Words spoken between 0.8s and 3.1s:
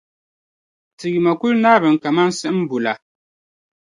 ti yuma kul naarimi kaman siɣimbu la.